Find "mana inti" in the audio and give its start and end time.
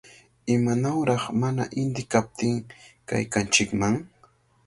1.41-2.03